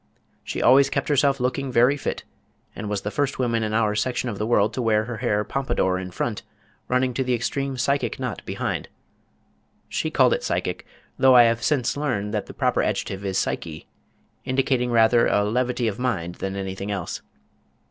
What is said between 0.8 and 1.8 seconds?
kept herself looking